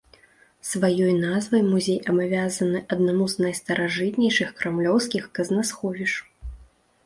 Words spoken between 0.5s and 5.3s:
Сваёй назвай музей абавязаны аднаму з найстаражытнейшых крамлёўскіх